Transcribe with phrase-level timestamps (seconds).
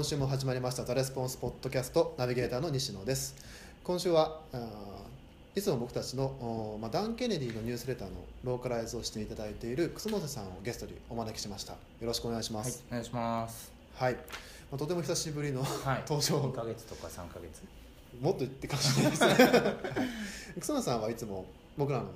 [0.00, 3.36] 今週も始まりましたザレスポンスポッドキャストナビゲーターの西野です。
[3.84, 11.74] 今週はあーいつも僕たちの、おまあ、ダン・ケネディのニュースレターのローカライズをしていただいている楠本さんをゲストにお招きしました。
[11.74, 13.70] よろしくお願いしまはいす、お願いします。
[13.94, 14.20] はい、ま
[14.72, 15.68] あ、とても久しぶりのはい。
[16.08, 16.48] 登場。
[16.48, 17.62] 2ヶ月とか3ヶ月。
[18.22, 19.34] もっと言ってかもしれないですね。
[20.60, 21.44] 楠本さんはいつも
[21.76, 22.06] 僕らの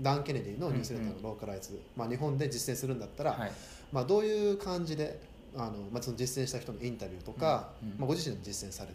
[0.00, 3.52] ダン・ケネディのニュースレターのローカライズ、まあ、日本で実践するんだったら、はい。
[3.92, 5.20] まあ、どういう感じで
[5.58, 7.98] あの、まあ、その実践した人のインタビューとか、うんうん。
[7.98, 8.94] まあ、ご自身でも実践されて、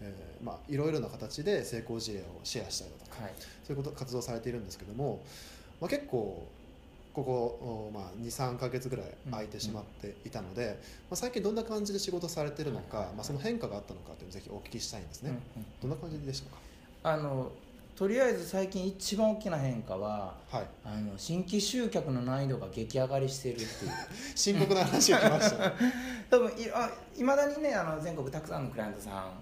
[0.00, 3.32] えーまあ、いろいろな形で成功事例をシェアしたりだとかはい。
[3.64, 5.20] そういうこと活動されているんですけども、
[5.80, 6.46] まあ、結構
[7.12, 10.78] ここ、おまあ、23か月ぐらい空いてしまっていたので、
[11.10, 16.48] まあ、最近どんな感じで仕事されてるのか、はいはいはいまあ、その変化があったのかというのをぜひお聞きしたいんですね、うんうんどんな感じでしょう
[17.02, 17.50] あの
[18.00, 20.66] とりあえず最近一番大きな変化はかはい。
[20.86, 23.68] あの新規集客の難易度が激上がりしてるっていう。
[24.34, 25.74] 深刻な話が来ましたね、
[26.30, 26.50] 多分
[27.14, 29.32] いまだにねあの全国たくさんのクライアントさん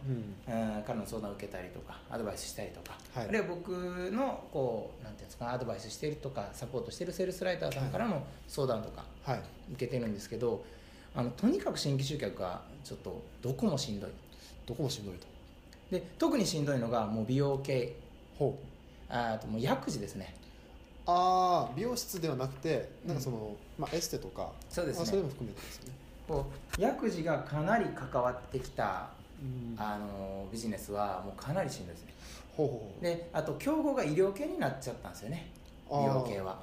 [0.49, 0.77] うん。
[0.77, 3.29] うんからの相談を受けたりとかアドバイスしたりとか、はい。
[3.29, 3.71] あるいは僕
[4.11, 9.41] のこうなんていうんですかアドバイスしてるとかサポートしてるセールスライターさんからの相談とかはい、
[9.75, 10.65] 受けてるんですけど
[11.15, 14.11] あのとにかく新規集客がちょっとどこもしんどい。
[14.67, 15.29] どこもしんどいと。
[15.93, 18.08] で特にしんどいのがもう美容系
[18.39, 18.59] ほ
[19.11, 19.13] う。
[19.13, 20.35] ああともう薬事ですね。
[21.07, 25.03] ああ美容室ではなくてなんかその、まあ、エステとかそうですね。
[25.03, 25.95] あそれも含めてですよね、
[26.29, 26.47] こ
[26.79, 29.09] う薬事がかなり関わってきた
[29.41, 29.75] うん。
[29.79, 32.15] あのビジネスはもうかなりしんどいですね。
[32.57, 35.51] ほうほうであと競合が医療系になっちゃったんですよね。
[35.91, 36.01] あー。
[36.01, 36.59] 美容系は。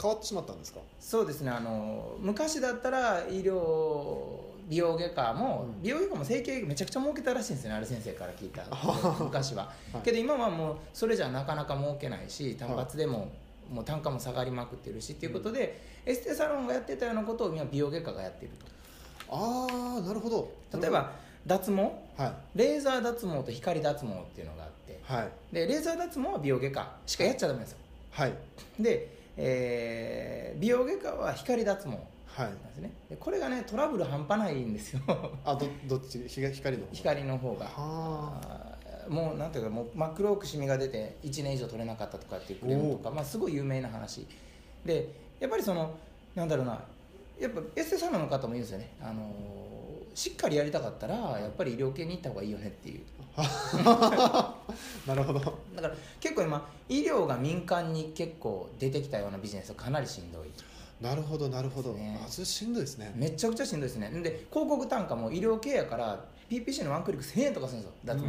[0.00, 0.80] 変わってしまったんですか？
[1.00, 1.50] そうですね。
[1.50, 4.40] あの昔だったら医療
[4.70, 5.82] 美容外科も、うん。
[5.82, 8.64] 美容外科も整形めちゃくちゃ儲けたらしいんですよねある先生から聞いた。
[9.22, 10.02] 昔は、はい。
[10.02, 13.28] けど今はもうそれじゃなかなか儲けないし単発でも、
[13.68, 18.54] もう単価も下がりまくってるしっていうことで、エステサロンがやってたようなことを今美容外科がやっている
[19.28, 19.66] あ
[19.98, 20.48] あなるほど。
[20.70, 21.12] と例えば
[21.46, 21.82] 脱毛？
[22.16, 22.58] はい。
[22.58, 25.28] レーザー脱毛と光脱毛っていうのがあってはい。
[25.52, 27.78] でレーザー脱毛は美容外科しかやっちゃダメですよ。
[28.10, 28.32] はい。
[28.78, 31.90] で、えー美容外科は光脱毛。
[31.90, 31.98] はい
[32.38, 32.92] なんですね。
[33.08, 35.00] でこれがねトラブル半端ないんですよ。
[35.44, 36.22] あどどっち？
[36.28, 37.66] 光光の方光の方が。
[37.66, 44.26] はもうなんていうかもう真っ黒くシミが出て1年以上取れなかったとかっていうクレームとか、まあ、すごい有名な話。
[44.84, 45.08] で
[45.40, 45.94] やっぱりその
[46.34, 46.80] なんだろうな
[47.40, 49.60] やっぱエステサロンの方もいいんですよね、あのー
[50.14, 53.00] しっかりやりたかったらやっぱり医療系に行った方がいいよねっていう。
[53.36, 54.54] あ
[55.06, 55.38] なるほど。
[55.38, 60.48] だから結構今医療が民間に結構出てきたようなビジネスはかなりしんどい
[61.00, 62.20] なるほどなるほど、ね。
[62.22, 63.12] あそれしんどいですね。
[63.16, 64.10] めちゃくちゃしんどいですね。
[64.22, 67.96] で広告単価も医療系やから PPC のワンクリック1000円とかするんですよ。
[68.04, 68.28] 脱毛、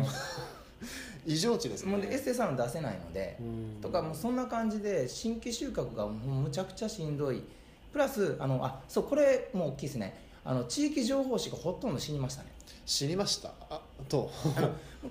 [1.26, 1.92] 異常値ですね。
[1.92, 3.82] もうでエステサロン出せないので、うん。
[3.82, 7.44] とかもうそんな感じで新規収穫がもうむちゃくちゃしんどい。
[7.92, 12.50] プラスあのあそうこれもう大きいですねあの地域情報誌がほとんど死にましたね。
[12.86, 13.52] 死にました？
[13.70, 13.80] あ
[14.10, 14.32] と？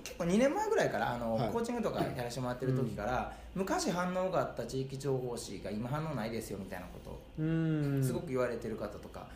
[0.04, 1.50] 結構2年前ぐらいからあの、はい。
[1.50, 8.02] コーチングとかやらせてもらってる時から、昔反応があった地域情報誌が今反応ないですよみたいなことをうん。
[8.04, 9.26] すごく言われてる方とか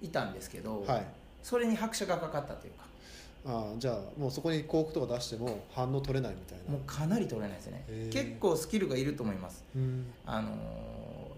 [0.00, 1.06] いたんですけど、はい。
[1.42, 2.84] それに拍車がかかったというか
[3.46, 6.72] あじゃあもうそこに広告とか出しても反応取れないみたいな。
[6.72, 7.84] もうかなり取れないですね。
[8.10, 9.64] 結構スキルがいると思います。
[9.74, 10.06] うん。
[10.26, 10.54] あのー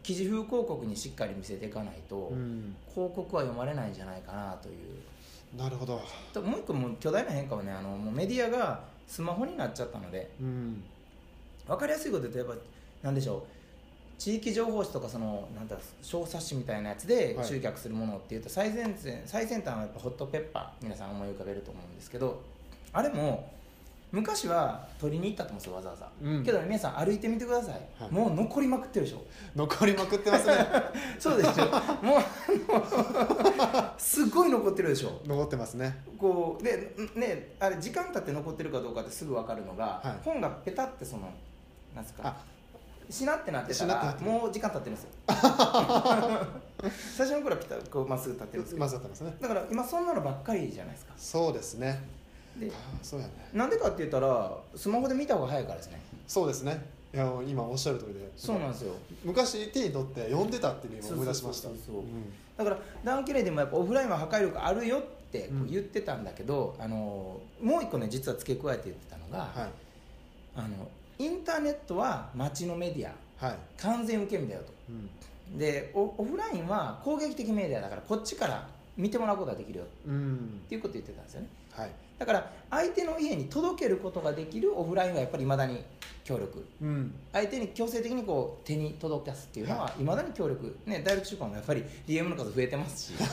[0.02, 2.74] 記事風広告にしっかり見せていかないと、うん。
[2.92, 5.56] 広告は読まれないんじゃないかなという。
[5.56, 6.00] なるほど。
[6.32, 10.82] ともう一個もう巨大な変化はねあのもうメディアがスマホになっちゃったのでうん。
[11.68, 12.54] 分かりやすいこと言うとやっぱ
[13.04, 13.42] なんでしょう
[14.22, 17.46] 地域情報誌とかそのなんだ小冊子みたいなやつではい。
[17.46, 22.40] 集客するものっていうと最前線最先端はやっぱホットペッパー皆さん思い浮かべると思うんですけど
[22.92, 23.50] あれも
[24.12, 26.44] 昔は取りに行ったと思うんですよわざわざ、うん。
[26.44, 28.12] けど皆さん歩いてみてください、はい。
[28.12, 29.24] もう残りまくってるでしょ。
[29.56, 30.54] 残りまくってますね。
[31.18, 31.64] そうでしょ。
[32.04, 32.22] もう
[33.98, 35.18] すごい残ってるでしょ。
[35.26, 36.04] 残ってますね。
[36.18, 40.22] こうでねあれ時間経って残ってるかどうかってすぐ分かるのが、はい。
[40.22, 41.30] 本がペタってその
[41.94, 42.51] なんですかあ
[43.12, 45.10] しなってなってたらもう時間経ってるんですよ。
[47.14, 49.36] 最初の頃はピタッこうまっすぐ立ってるんですけどまずだったんですね。
[49.38, 51.12] だから今そんなのばっかりじゃないですか。
[51.18, 52.02] そうですね。
[52.58, 52.72] であ
[53.02, 53.32] そうやね。
[53.52, 56.00] なんでかって言ったらスマホで見た方が早いからですね。
[56.26, 56.82] そうですね。
[57.12, 58.32] いや今おっしゃる通りで。
[58.34, 58.94] そうなんですよ。
[59.22, 61.68] 昔手に取って読んでたっていうのを今思い出しました。
[62.56, 69.70] だからダン・ケネディもやっぱオフラインは破壊力あるよって言ってたんだけど、あのもう一個ね実は付け加えて言ってたのが、はい。
[70.54, 70.88] あの
[71.22, 73.58] インターネットは街のメディアはい。
[73.78, 74.72] 完全受け身だよと。
[74.88, 74.92] う
[75.54, 75.58] ん。
[75.58, 78.66] でオオフラインは攻撃的メディアだからこっちから
[78.96, 79.84] 見てもらうことができるよ。
[79.84, 80.60] っうん。
[80.68, 81.48] ていうことを言ってたんですよね。
[81.72, 81.90] はい。
[82.18, 85.82] だから相手の家に届けることができるオフラインはやっぱりいまだに
[86.24, 86.64] 協力。
[86.80, 87.14] うん。
[87.32, 90.02] 相手に強制的にこう手に届かすっていうのはい。
[90.02, 90.76] まだに協力。
[90.86, 93.14] ねダイレクト出版もやっぱり DM の数増えてますし。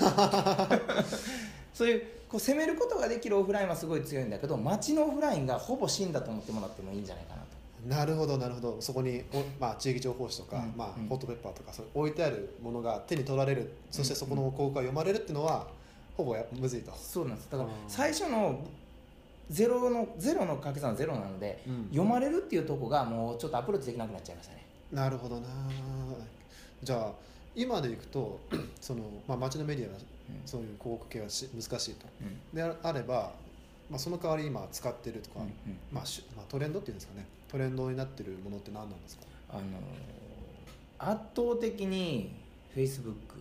[1.73, 7.47] そういうこう攻めることができるオフラインはすごい強いんだけど街のオフラインがほぼ死んだと思ってもらってもいいんじゃないかなと
[7.87, 8.81] なるほどなるほど。
[8.81, 11.07] そこにお、まあ、地域情報誌とか、うんまあうん。
[11.07, 13.71] ホットペッパーとかそう置いてあるものが手に取られる。
[13.91, 15.67] そしてそこの広告が読まれるっていうのは
[16.17, 17.49] ほぼやむずいと、そうなんです。
[17.49, 17.75] だからうん。
[17.87, 18.59] 最初の
[19.49, 21.85] ゼロのゼロの掛け算はゼロなので、うん。
[21.89, 24.65] 読まれるっていうとこがもうちょっとアプローチできなくなっちゃいましたね。
[24.91, 25.47] なるほどな。
[26.83, 27.11] じゃあ
[27.55, 28.39] 今でいくと
[28.79, 30.41] その、まあ、街のメディアはうん。
[30.45, 32.05] そういう広告系はし難しいと。
[32.21, 32.55] うん。
[32.55, 33.31] でああれば、
[33.89, 35.51] まあ、その代わり今使ってるとか、うんうん。
[35.91, 37.25] まあしまあ、トレンドっていうんですかね。
[37.47, 39.23] トレンドになってるものって何なんですか？
[39.49, 39.65] あのー
[41.01, 42.35] 圧倒的に
[42.73, 43.35] フェイスブック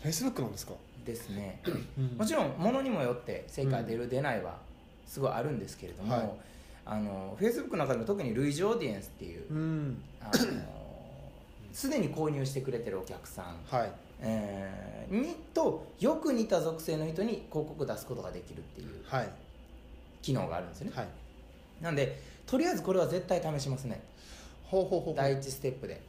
[0.00, 1.60] フェイスブックなんですか、ですね。
[1.98, 2.06] うん。
[2.18, 4.58] もちろんものにもよって成果出る出ないは
[5.06, 6.30] すごいあるんですけれども、はい。
[6.86, 10.02] あのフェイスブックの中でも特に類似オーディエンスっていううん。
[10.20, 10.32] あの
[11.72, 13.92] すでに購入してくれてるお客さん、はい。
[14.20, 19.28] えーにとよく似た属性の人に広告出すことができるっていうはい
[20.24, 21.08] 機能があるんですよね、はい。
[21.82, 24.02] なんでとりあえずこれは絶対試しますね。
[24.64, 26.00] ほうほうほう第一ステップで。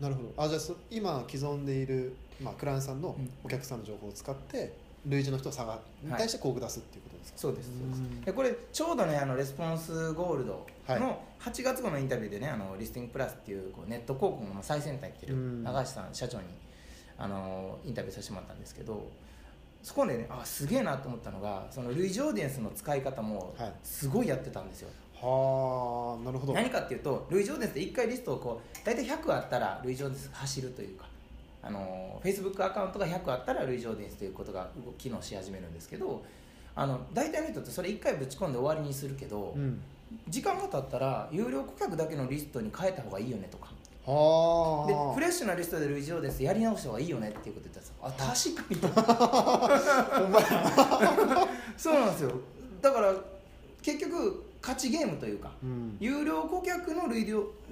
[0.00, 0.32] なるほど。
[0.36, 3.30] あじゃあそ今既存でいる、まあ、クライアントさんのうん。
[3.44, 4.72] お客さんの情報を使って
[5.06, 8.32] 類似の人を探に対して広告出すっていうことですか、そうですそうです。
[8.32, 11.00] これちょうどねあのレスポンスゴールドはい。
[11.00, 15.62] の8月号のインタビューでねあのリスティングプラスっていうこうネット広告の最先端に行ってるうん。
[15.64, 16.44] 長橋さん社長に
[17.18, 19.08] あのインタビューさせてもらったんですけど
[19.82, 23.72] そこでねあすげえなと思ったのがその類似オーデンスの使い方もはい。
[23.82, 26.52] すごいやってたんですよ、はあなるほど。
[26.52, 31.06] 何かっていうと類似オーデンスって1回リストをこう大体100あったら類似オーデンスが走るというか
[31.62, 36.24] あの Facebook アカウントが100あったら類似オーデンスということが動機能し始めるんですけど
[36.74, 39.80] あの大体の人ってそれ1回ぶち込んで終わりにするけど、うん。
[40.28, 43.66] 時間が経ったら有料顧客だけのリストに変えた方がいいよねとか。
[43.66, 44.12] はあで
[45.14, 47.94] フレッシュなリストで類似オーディエンスやり直した方がいいよねっていうこと言ったんですよ。
[48.02, 48.26] あ確
[48.56, 48.76] かに。
[51.78, 52.32] そうなんですよ。
[52.80, 53.14] だから
[53.80, 55.96] 結局勝ちゲームというかうん。
[56.00, 57.30] 有料顧客の類似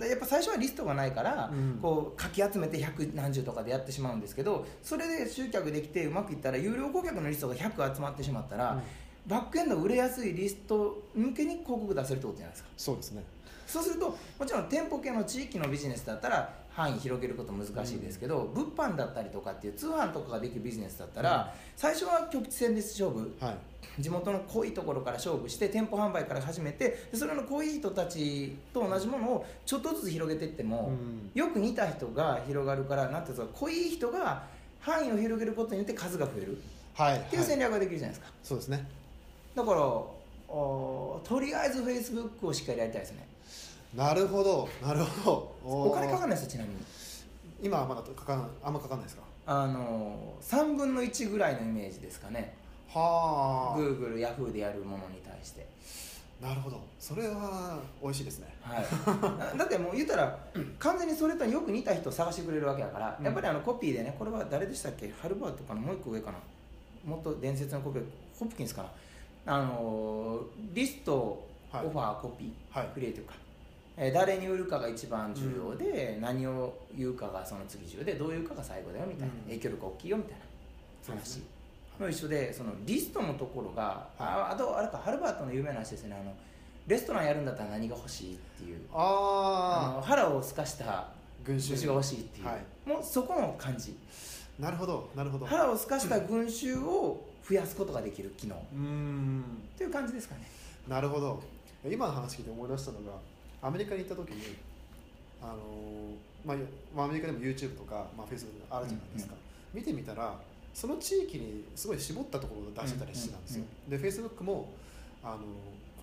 [0.09, 1.79] やっぱ最初はリストがないから、うん。
[1.83, 8.81] こうかき集めて百何十とかでやってしまうんですけどそれで集客できてうまくいったら有料顧客のリストが100集まってしまったら、
[9.27, 12.71] バックエンド売れやすいリスト向けに広告出せるってことじゃないですか。
[12.77, 13.25] そうですね
[13.71, 23.37] そうするともちろん店舗系の地域のビジネスだったら範囲広げること難しいですけど、物販だったりとかっていう通販とかができるビジネスだったら、最初は局地戦率勝負。
[23.41, 23.57] はい。
[23.99, 31.31] 地元の濃いところから勝負して店舗販売から始めてでそれの濃い人たちと同じものをちょっとずつ広げていっても、うん。
[31.35, 34.45] よく似た人が広がるからなんていうんですか濃い人が
[34.81, 36.63] 範囲を広げることによって数が増える。
[36.95, 37.19] はい。
[37.19, 38.87] っていう戦略ができるじゃないですか、そうですね。
[39.55, 43.27] だからおとりあえずフェイスブックをしっかりやりたいですね
[43.95, 45.89] なるほどなるほど。
[45.89, 46.77] お金かかんんないですよちなみに。
[47.63, 49.23] 今はまだかかんあんまかかんないですか？
[49.47, 52.55] あの3分の1ぐらいのイメージですかね。
[52.89, 55.67] は Google、Yahoo でやるものに対して。
[56.43, 56.81] あなるほど。
[56.99, 58.55] それは美味しいですね。
[58.63, 60.39] はい、だってもう言ったら
[60.79, 63.25] 完全にそれとよく似た人を探してくれるわけだから、うん。
[63.25, 65.11] やっぱりあのコピーでねこれは誰でしたっけ？
[65.21, 65.81] ハルバートかな？
[65.81, 66.39] もう一個上かな？
[67.05, 68.05] もっと伝説のコピー
[68.39, 68.83] ホプキンスか
[69.45, 69.57] な？
[69.57, 70.45] あのー
[70.75, 71.87] リスト、はい。
[71.87, 72.89] オファーコピー、はい。
[72.95, 73.35] クリエイティブか、
[74.03, 79.41] えー誰に売るかが一番重要で、何を言うかがその次重要でどういうかが最後だよみたいな、うん。
[79.43, 81.15] 影響力大きいよみたいな。
[81.15, 81.43] 話。
[82.01, 86.17] の一緒でそのリストのところが、ああとあれかハルバートの有名な話ですね。
[86.19, 86.33] あの
[86.87, 88.81] レストランやるんだったら何が欲しいっていう。
[88.95, 91.13] ああの腹をすかしたあ
[91.45, 92.89] 群衆が欲しいっていう、はい。
[92.89, 93.95] もうそこの感じ。
[94.59, 95.45] なるほどなるほど。
[95.47, 98.55] 腹をすかした群衆を増やすことができる機能。
[98.57, 99.45] っうーん
[99.77, 100.43] ていう感じですかね。
[100.89, 101.43] なるほど。
[101.85, 103.13] 今の話聞いて思い出したのが
[103.63, 104.57] アメリカに行った時に
[105.43, 105.57] あのー
[106.45, 106.57] まあ
[106.95, 109.35] まあ、アメリカでも YouTube とか、まあ、Facebook あるじゃないですか、
[109.75, 110.35] 見てみたら
[110.73, 114.71] その地域にすごい絞ったところを出してたりしてたんですよ、で Facebook も
[115.23, 115.41] あの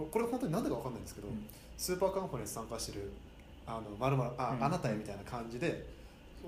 [0.05, 1.45] これ本当に何でか分かんないんですけど、うん。
[1.77, 3.11] スーパーカンファレンス参加してる
[3.65, 4.63] あのまるあ、うん。
[4.63, 5.87] あなたへみたいな感じで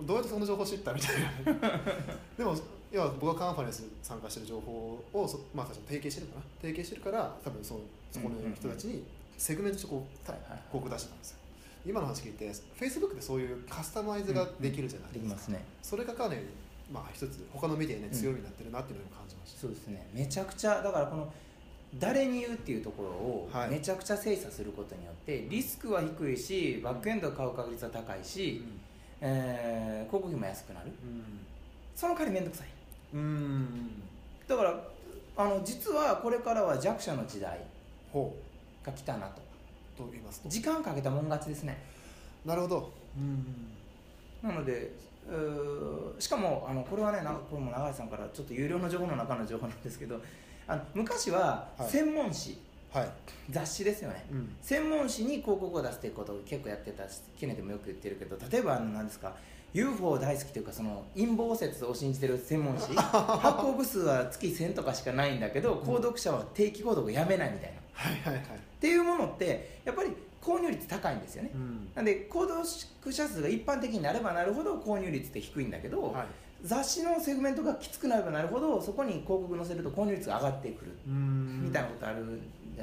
[0.04, 1.54] どうやってその情報知ったみたいな。
[2.38, 2.56] でも
[2.92, 6.42] 要は僕がカンファレンス参加してる情報をそ、まあ、提携してるかな。
[6.62, 7.80] 提携してるから多分その
[8.12, 9.04] そこの人たちに
[9.40, 10.42] セグメントしてこう、たはい。
[10.42, 11.38] はいはい広告出してたんですよ。
[11.86, 15.64] 今の話聞いて Facebook でそういうカスタマイズができるじゃないですか、できますね。
[15.82, 16.42] それがかなり、
[16.92, 18.20] まあ、一つ他のメディアに、ね、うん。
[18.20, 20.08] 強みになってるなっていうのを感じました、そうですね。
[20.14, 21.34] めちゃくちゃだからこの
[21.98, 23.70] 誰に言うっていうところをはい。
[23.70, 28.64] めちゃくちゃ精査することによってリスクは低いしバックエンドを買う確率は高いし、
[29.22, 30.92] えー広告費も安くなる。
[31.96, 32.68] その代わり面倒くさい。
[33.14, 33.20] うん。
[33.20, 34.04] うん
[34.48, 34.84] だから
[35.38, 37.60] あの実はこれからは弱者の時代
[38.12, 38.36] ほ
[38.90, 39.42] が来たなと。
[39.98, 40.50] うと言いますと。
[40.50, 41.78] 時間かけたもん勝ちですね。
[42.46, 42.94] なるほど。
[43.18, 43.46] うん
[44.42, 44.94] なので
[46.18, 47.20] しかもあのこれはね
[47.50, 50.20] これも永井さんからちょっと有料の情報の中の情報なんですけど
[50.68, 51.90] あの昔ははい。
[51.90, 52.58] 専門誌、
[52.94, 53.10] はい、
[53.50, 54.26] 雑誌ですよね。
[54.32, 59.34] うん、専門誌に広告を出すっていうことを結構やってたしケネでもよく言ってるけど例えばあの何ですか
[59.74, 62.94] UFO 大好きというかその陰謀説を信じてる専門誌。
[62.96, 67.78] 発行部数は月1000とかしかないんだけど購読者は定期購読をやめないみたいな。
[67.78, 68.44] っはいはいはい、
[68.80, 71.52] ていうものってやっぱり購入率高いんですよね。
[71.54, 76.26] うん、なんで購読者数が一般的になればなるほど購入率って低いんだけど、はい、
[76.64, 81.64] 雑誌のセグメントがきつくなればなるほどそこに広告載せると購入率が上がってくるうん。
[81.66, 82.34] みたいなことあるじゃな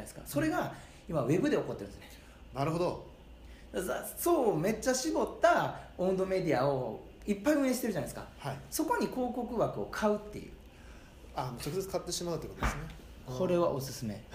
[0.01, 0.21] いですか。
[0.27, 0.73] それが
[1.09, 2.11] 今ウェブで起こってるんですね。
[2.55, 3.07] なるほど、
[3.73, 8.27] ざそうめっちゃ絞った温度メディアをいっぱい運営してるじゃないですか。
[8.39, 10.51] はい、そこに広告枠を買うっていう。
[11.35, 12.81] あ、直接買ってしまうってことですね。
[13.27, 14.23] これはおすすめ。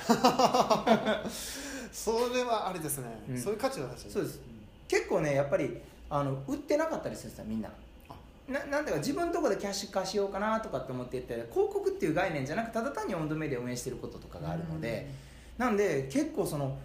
[1.91, 3.37] それはあれですね、うん。
[3.37, 4.13] そういう価値は確かに。
[4.13, 4.39] そうです。
[4.87, 5.77] 結構ねやっぱり
[6.09, 7.69] あの売ってなかったりするんですよみんな。
[8.09, 8.15] あ。
[8.47, 15.09] ななんていうか自分のところでキャッシュ化しようかなとかって思ってて広告っていう概念じゃなくただ単に温度メディアを運営してることとかがあるので、
[15.57, 16.77] なんで結構その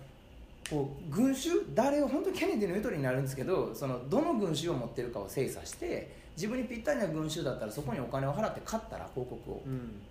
[0.71, 10.03] こう群衆誰を本当にケネディの言う通りになるんですけどそのどの群衆を持ってるかを精査して自分にぴったりな群衆だったらそこにお金を払って買ったら広告をうん、うん。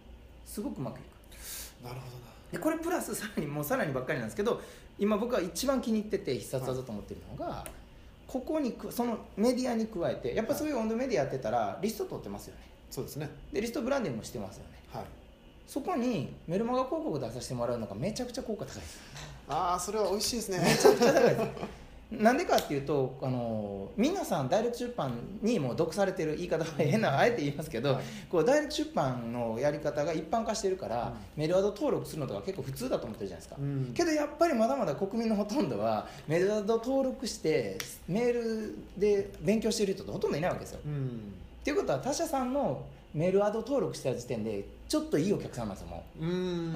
[0.46, 1.15] すごくうまくいく
[1.86, 2.16] なるほ
[2.52, 4.62] でこれプラスさらにもうさらにばっかりなんですけど
[4.98, 7.66] 今僕が一番気に入ってて必殺技と思ってるのが、
[8.28, 12.62] ここにくそのメディアに加えてやっぱそういう温度メディアやってたらリスト取ってますよね。
[12.62, 14.70] どな、そうですね、でリストブランディングもしてますよね。
[14.94, 15.04] はい。
[15.68, 19.00] そこにメルマガ広告出させてもらうのがめちゃくちゃ効果高いです。
[19.50, 20.60] ああ、それは美味しいですね。
[20.60, 28.04] めちゃくちゃ高いですなんでかっていうとあの皆さんダイレクト出版にも読されてる言い方は変なあえて言いますけど、はい。
[28.30, 40.80] こうダイレクト出版のやり方が一般化してるから、メールアド登録するのとか結構普通だと思ってるじゃないですか、うん、けどやっぱりまだまだ国民のほとんどはメールアド登録してメールで勉強してる人ってほとんどいないわけですよ。
[40.86, 46.26] うん、っていうことは他社さんのメールアド登録した時点でちょっといいお客さんなんですよもう。
[46.26, 46.76] ん、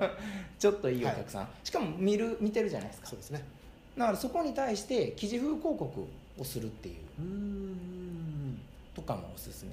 [0.58, 3.06] ちょっといいお客さん、しかも見る見てるじゃないですか。
[3.08, 3.44] そうですね。
[3.96, 6.06] だからそこに対して記事風広告
[6.38, 8.58] をするっていううん、
[8.94, 9.72] とかもおすすめ。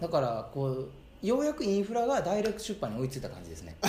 [0.00, 0.88] だからこう
[1.22, 3.76] ようやくインフラがダイレクト出版に追いついた感じですね。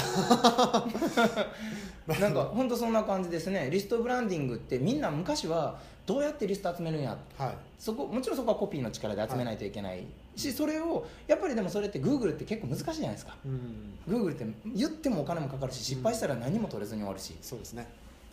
[2.07, 3.69] なんか本当そんな感じですね。
[3.71, 7.17] リストブランディングってみんな昔はどうやってリスト集めるんや。
[7.37, 10.03] はい、そこもちろんそこはコピーの力で集めないといけない
[10.35, 13.35] し、それをやっぱりでもそれって Google って結構難しいじゃないですか。
[13.43, 14.45] うん、Google って
[14.75, 17.87] 言ってもお金もかかるし失敗したら何も取れずに終わるし、そうですね。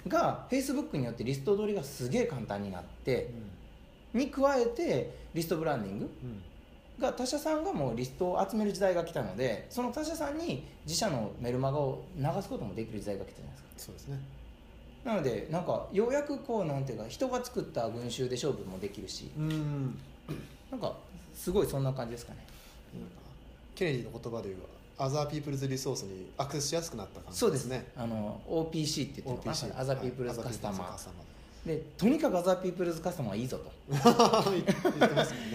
[0.09, 3.31] が Facebook によってリスト取りがすげえ簡単になって
[4.15, 6.11] うに加えてリストブランディング
[6.99, 13.69] が他社さんがもうリストを集める時代が来たのでその他社さんに自社のメルマガを流すこともできる時代が来たじゃないですか。
[13.77, 14.19] そうですね。
[15.05, 19.99] なのでなんかようやくこうなんていうか人が作った群衆で勝負もできるしうん、
[20.71, 20.95] なんか
[21.35, 22.45] すごいそんな感じですかね。
[23.75, 24.61] ケネディの言葉で言う
[25.03, 27.87] other people's resource にアクセスしやすくなった感じそうですね。
[27.97, 30.49] あの OPC って言ってるのかなアザーピープルズはい。
[30.49, 30.99] カスタマー
[31.65, 33.71] でとにかくアザーピープルズカスタマーはいいぞと。
[33.93, 34.67] ね。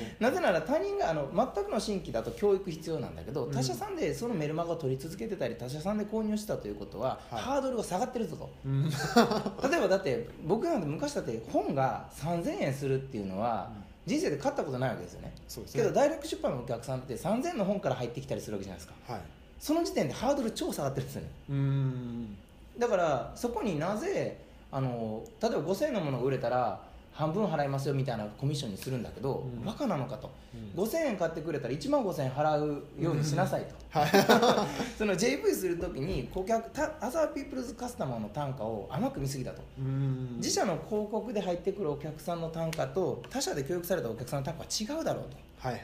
[0.20, 3.52] なぜなら他人があの全くの新規だと教育必要なんだけど、うん。
[3.52, 7.42] 他社さんでそのメルマガを取り続けてたり他社さんで購入したということは、はい。
[7.42, 8.50] ハードルが下がってるぞと。
[8.66, 8.84] うん、
[9.70, 13.72] 例えばだって僕なんて昔だって本が3000円するっていうのは
[14.06, 15.34] 人生で買ったことないわけですよね。
[15.48, 15.82] そうですね。
[15.82, 19.14] けどダイレクト出版のお客さんって3000円の本から入ってきたりするわけじゃないですか。
[19.14, 19.22] はい。
[19.60, 21.30] その時点でハードル超下がってるんですよね。
[21.50, 22.38] うん、
[22.78, 26.80] だからそこになぜあの例えば5000円のものが売れたら
[27.16, 29.64] 半分払いますよみたいなコミッションにするんだけど、うん。
[29.64, 30.30] バカなのかと。
[30.76, 30.84] うん。
[30.84, 34.10] 5000円買ってくれたら1万5000円払うようにしなさいと、はい。
[34.98, 40.36] その JV するときに顧客たアザーピープルズカスタマーの単価を甘く見すぎだと、うん。
[40.38, 45.84] 自社の広告で入ってくるお客さんの単価と他社で教育されたお客さんの単価は違うだろうと、はいはい。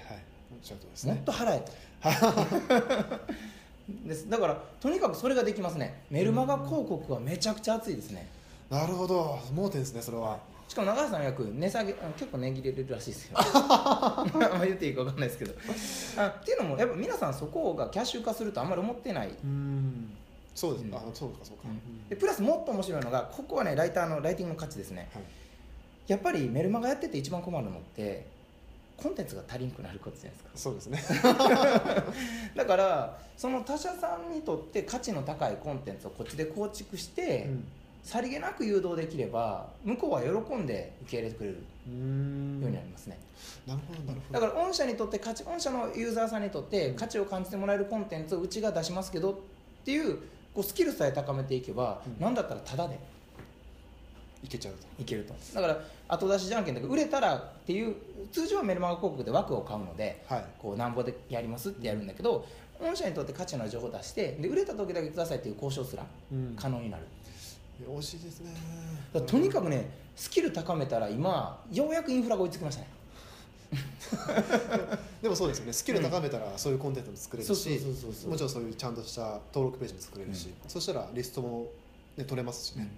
[0.51, 0.59] もっ
[1.05, 1.21] ね。
[1.25, 1.71] と払えと。
[4.05, 4.29] です。
[4.29, 6.03] だからとにかくそれができますね。
[6.09, 8.40] メルマガ広告はめちゃくちゃ熱いですね
[8.71, 9.37] なるほど。
[9.53, 10.39] 盲点ですね、それは。
[10.71, 15.53] しかも長橋さん役値下げあ結構値切れるらしいですよ あんま言っていいか分かんないですけど
[16.15, 20.15] あっていうのもやっぱ皆さんそこがキャッシュ化するとあんまり思ってないうん。
[20.55, 20.85] そうです。
[20.85, 21.63] うんあ、そうかそうか。
[22.07, 25.23] でプラスもっと面白いのがここはねライターのライティングの価値ですねはい。
[26.07, 28.25] やっぱりメルマガやってて一番困るのって
[28.95, 31.03] コンテンツが足りんくなることじゃないですかそうですね。
[32.55, 37.67] だからその他社さんにとって価値の高いコンテンツをこっちで構築して、うん
[38.03, 43.17] さりげなく誘導できれば向こうは喜んで受け入れてくれるよううんになりますね、
[43.65, 44.39] なるほどなるほど。
[44.39, 49.35] だから御社にとって価値御社のユーザーさんにとって価値を感じてもらえるコンテンツをうちが出しますけどっ
[49.83, 50.17] ていう
[50.53, 52.23] こうスキルさえ高めていけば、うん。
[52.23, 52.99] なんだったらタダで。
[54.43, 55.01] いけちゃうと。
[55.01, 55.35] いけると。
[55.53, 57.95] だから後出しじゃんけんとか売れたらっていう
[58.31, 60.45] 通常はメルマガ広告で枠を買うのではい。
[60.59, 62.45] こうなんぼでやりますってやるんだけど
[62.79, 66.55] 御社にとって価値のある情報を出してで売れた時だけくださいっていう交渉すらうん。
[66.57, 67.03] 可能になる、
[67.87, 68.51] 惜しいですね。
[69.25, 72.87] とにかくねスキル高めたら今ようやくインフラが追いつきましたね。
[75.21, 75.73] でもそうですよね。
[75.73, 77.79] スキル高めたらそういうコンテンツも作れるし
[78.27, 81.67] もちろんそういうちゃんとした登録ページも作れるし、そしたらリストも、
[82.17, 82.89] ね、取れますしね、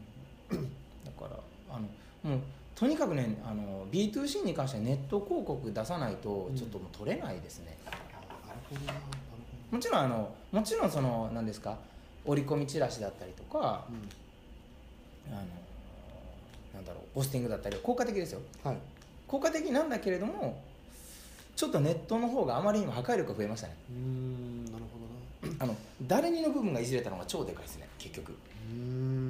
[0.50, 1.88] だからあの
[2.30, 2.40] もう
[2.76, 8.02] とにかくねあの B2C に関してはネット広告出さないとちょっともう取れないですね、あなる
[8.70, 8.88] ほどな。
[8.88, 9.06] なる
[9.72, 11.78] もちろんあのもちろんその何ですか
[12.26, 13.86] 折り込みチラシだったりとか
[15.30, 15.42] あの
[16.74, 18.42] なんだろうポスティングだったり効果的ですよ。
[18.66, 18.80] うん、はい。
[19.28, 20.62] 効果的なんだけれども
[21.56, 23.76] ちょっとネットの方があまりにも破壊力が増えましたね。
[23.90, 24.84] うーんなる
[25.42, 25.64] ほどな。
[25.64, 28.32] あの誰にの部分がいじれたのが超でかいですね結局。
[28.32, 29.23] うーん